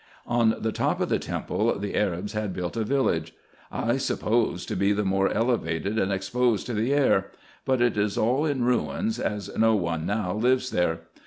[0.25, 3.35] On the top of the temple the Arabs had built a village,
[3.71, 7.29] I suppose to be the more elevated, and exposed to the air;
[7.65, 11.01] but it is all in ruins, as no one now lives there.